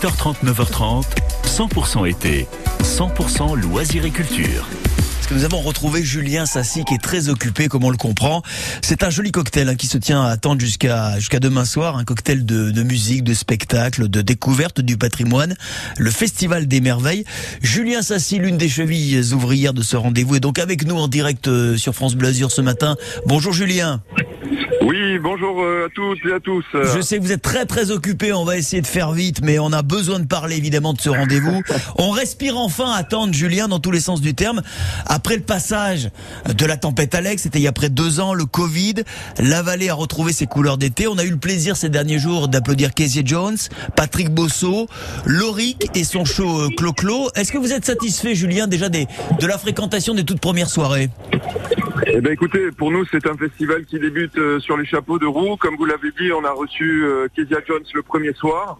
[0.00, 1.04] 8h30, 9h30,
[1.44, 2.46] 100% été,
[2.82, 4.66] 100% loisirs et culture.
[5.30, 8.42] Nous avons retrouvé Julien Sassi qui est très occupé, comme on le comprend.
[8.80, 12.46] C'est un joli cocktail hein, qui se tient à attendre jusqu'à demain soir, un cocktail
[12.46, 15.54] de, musique, de spectacle, de découverte du patrimoine,
[15.98, 17.26] le Festival des Merveilles.
[17.60, 21.46] Julien Sassi, l'une des chevilles ouvrières de ce rendez-vous, est donc avec nous en direct
[21.48, 22.96] euh, sur France Bleu Azur ce matin.
[23.26, 24.00] Bonjour Julien.
[24.82, 26.64] Oui, bonjour euh, à toutes et à tous.
[26.72, 29.58] Je sais que vous êtes très très occupé, on va essayer de faire vite, mais
[29.58, 31.62] on a besoin de parler évidemment de ce rendez-vous.
[31.96, 34.62] On respire enfin attendre Julien dans tous les sens du terme.
[35.06, 36.10] Après le passage
[36.52, 38.94] de la tempête Alex, c'était il y a près de deux ans, le Covid,
[39.38, 41.06] la vallée a retrouvé ses couleurs d'été.
[41.06, 43.58] On a eu le plaisir ces derniers jours d'applaudir Casey Jones,
[43.96, 44.88] Patrick Bosso,
[45.26, 47.30] Loric et son show euh, Clo-Clo.
[47.34, 49.06] Est-ce que vous êtes satisfait Julien déjà des,
[49.40, 51.10] de la fréquentation des toutes premières soirées?
[52.06, 55.26] Eh ben écoutez, pour nous c'est un festival qui débute euh, sur les chapeaux de
[55.26, 55.56] roue.
[55.56, 58.78] Comme vous l'avez dit, on a reçu euh, Kezia Jones le premier soir.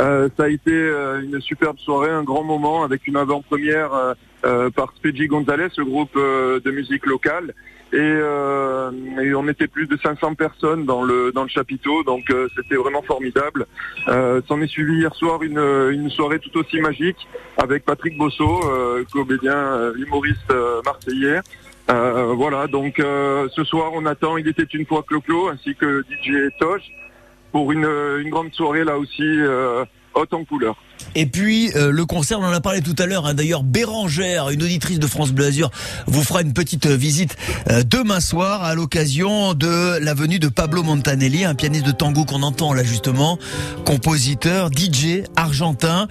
[0.00, 5.26] Euh, ça a été une superbe soirée, un grand moment avec une avant-première par Spedji
[5.26, 7.54] Gonzalez, le groupe de musique locale.
[7.92, 12.24] Et, et, on était plus de 500 personnes dans le dans le chapiteau, donc
[12.56, 13.66] c'était vraiment formidable.
[14.06, 18.60] S'en est suivi hier soir une, une soirée tout aussi magique avec Patrick Bosso,
[19.12, 20.52] comédien humoriste
[20.84, 21.40] marseillais.
[21.90, 26.02] Euh, voilà, donc euh, ce soir on attend Il était une fois Clo-Clo ainsi que
[26.02, 26.82] DJ Tosh
[27.50, 27.86] pour une,
[28.20, 30.76] une grande soirée là aussi euh, haute en couleur.
[31.14, 33.26] Et puis euh, le concert, on en a parlé tout à l'heure.
[33.26, 35.48] Hein, D'ailleurs, Bérangère, une auditrice de France Bleu
[36.06, 37.36] vous fera une petite euh, visite
[37.70, 42.24] euh, demain soir à l'occasion de la venue de Pablo Montanelli, un pianiste de tango
[42.24, 43.38] qu'on entend là justement,
[43.84, 46.06] compositeur, DJ argentin.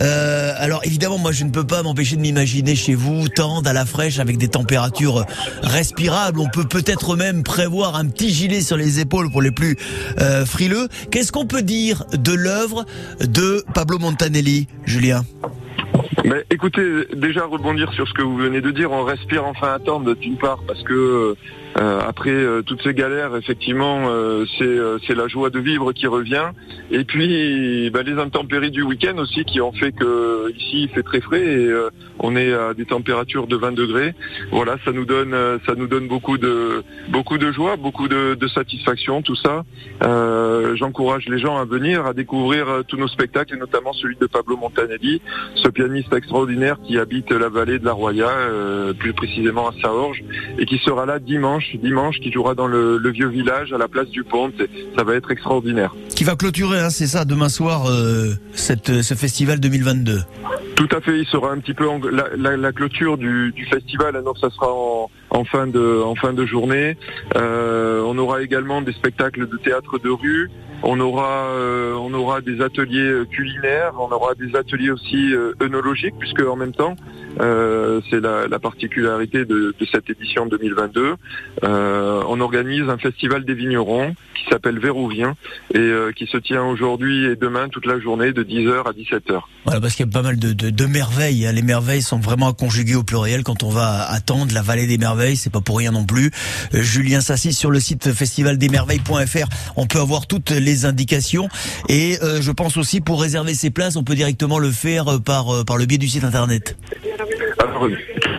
[0.00, 3.72] Euh, alors évidemment, moi je ne peux pas m'empêcher de m'imaginer chez vous tendre à
[3.72, 5.24] la fraîche avec des températures
[5.62, 6.40] respirables.
[6.40, 9.76] On peut peut-être même prévoir un petit gilet sur les épaules pour les plus
[10.20, 10.88] euh, frileux.
[11.10, 12.84] Qu'est-ce qu'on peut dire de l'œuvre
[13.20, 14.29] de Pablo Montanelli?
[14.86, 15.24] Julien
[16.50, 20.36] écoutez, déjà rebondir sur ce que vous venez de dire, on respire enfin attendre d'une
[20.36, 21.36] part parce que
[21.78, 26.50] euh, après euh, toutes ces galères, effectivement, euh, c'est la joie de vivre qui revient.
[26.90, 31.02] Et puis bah, les intempéries du week-end aussi qui ont fait que ici il fait
[31.02, 31.72] très frais et
[32.18, 34.14] on est à des températures de 20 degrés.
[34.50, 35.34] Voilà, ça nous donne
[35.66, 39.64] ça nous donne beaucoup de beaucoup de joie, beaucoup de, de satisfaction, tout ça.
[40.74, 44.56] J'encourage les gens à venir, à découvrir tous nos spectacles et notamment celui de Pablo
[44.56, 45.22] Montanelli,
[45.54, 48.30] ce pianiste extraordinaire qui habite la vallée de la Roya,
[48.98, 50.22] plus précisément à Saorge,
[50.58, 54.08] et qui sera là dimanche dimanche, qui jouera dans le, vieux village à la place
[54.08, 54.52] du Pont.
[54.96, 55.94] Ça va être extraordinaire.
[56.14, 60.20] Qui va clôturer, hein, c'est ça, demain soir, euh, cette, ce festival 2022.
[60.76, 61.86] Tout à fait, il sera un petit peu
[62.36, 65.10] la, clôture du, festival, alors ça sera en,
[65.44, 66.96] fin de en fin de journée.
[67.36, 70.50] Euh, on aura également des spectacles de théâtre de rue.
[70.82, 76.42] On aura euh, on aura des ateliers culinaires, on aura des ateliers aussi œnologiques puisque
[76.42, 76.96] en même temps
[77.38, 81.14] c'est la, particularité de, cette édition 2022.
[81.62, 85.34] on organise un festival des vignerons qui s'appelle Vérouvien
[85.74, 89.40] et qui se tient aujourd'hui et demain toute la journée de 10h à 17h.
[89.64, 91.46] Voilà parce qu'il y a pas mal de de, merveilles.
[91.46, 91.52] Hein.
[91.52, 95.19] Les merveilles sont vraiment conjuguées au pluriel quand on va attendre la vallée des merveilles.
[95.36, 96.30] C'est pas pour rien non plus.
[96.74, 101.48] Euh, Julien Sassi sur le site festivaldesmerveilles.fr, on peut avoir toutes les indications.
[101.88, 105.18] Et euh, je pense aussi pour réserver ses places, on peut directement le faire euh,
[105.18, 106.76] par le biais du site internet.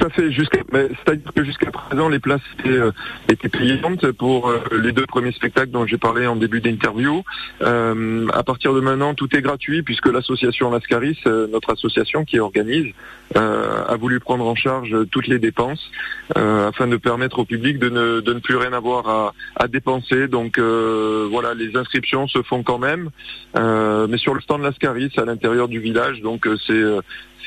[0.00, 0.32] Tout à fait.
[0.32, 2.92] Jusqu'à, c'est-à-dire que jusqu'à présent, les places étaient, euh,
[3.28, 7.22] étaient payantes pour euh, les deux premiers spectacles dont j'ai parlé en début d'interview.
[7.62, 12.92] Euh, à partir de maintenant, tout est gratuit puisque l'association Lascaris, notre association qui organise,
[13.34, 15.90] a voulu prendre en charge toutes les dépenses
[16.34, 20.26] afin de permettre au public de ne, de ne plus rien avoir à, dépenser.
[20.26, 23.10] Donc voilà, les inscriptions se font quand même,
[23.54, 26.20] mais sur le stand Lascaris à l'intérieur du village.
[26.22, 26.82] Donc c'est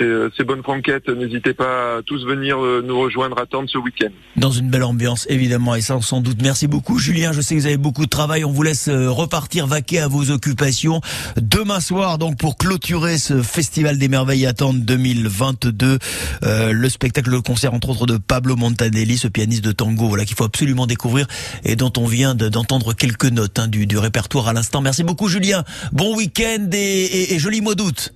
[0.02, 1.10] euh, ces, bonnes franquettes.
[1.10, 4.10] N'hésitez pas à tous venir euh, nous rejoindre, attendre ce week-end.
[4.36, 6.38] Dans une belle ambiance, évidemment, et ça sans doute.
[6.42, 7.32] Merci beaucoup, Julien.
[7.32, 8.44] Je sais que vous avez beaucoup de travail.
[8.44, 11.02] On vous laisse euh, repartir, vaquer à vos occupations.
[11.38, 16.00] Demain soir, donc, pour clôturer ce Festival des Merveilles attendre 2022,
[16.42, 20.36] le spectacle, le concert, entre autres, de Pablo Montanelli, ce pianiste de tango, voilà, qu'il
[20.36, 21.28] faut absolument découvrir
[21.64, 24.82] et dont on vient d'entendre quelques notes hein, du, du, répertoire à l'instant.
[24.82, 25.64] Merci beaucoup, Julien.
[25.92, 28.14] Bon week-end et, et joli mois d'août.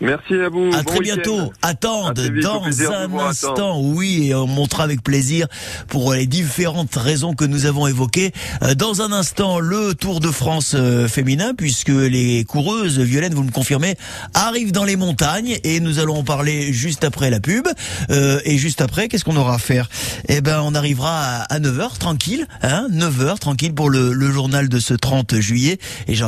[0.00, 0.70] Merci à vous.
[0.74, 1.52] À très bientôt.
[1.62, 3.80] Attendre dans un instant.
[3.80, 5.46] Oui, et on montrera avec plaisir
[5.88, 8.32] pour les différentes raisons que nous avons évoquées.
[8.62, 13.44] Euh, dans un instant, le Tour de France euh, féminin, puisque les coureuses, Violaine, vous
[13.44, 13.96] me confirmez,
[14.34, 17.66] arrivent dans les montagnes et nous allons en parler juste après la pub.
[18.10, 19.88] Euh, et juste après, qu'est-ce qu'on aura à faire?
[20.28, 24.78] Eh ben, on arrivera à 9h tranquille, hein, 9h tranquille pour le, le journal de
[24.78, 25.78] ce 30 juillet.
[26.06, 26.26] Et j'appelle